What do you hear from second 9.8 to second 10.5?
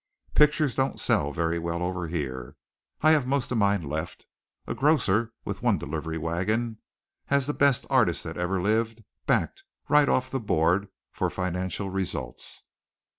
right off the